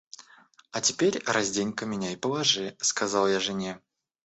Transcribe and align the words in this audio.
—А 0.71 0.81
теперь 0.81 1.21
раздень-ка 1.27 1.85
меня 1.85 2.11
и 2.11 2.15
положи,— 2.15 2.75
сказал 2.81 3.27
я 3.27 3.39
жене. 3.39 3.79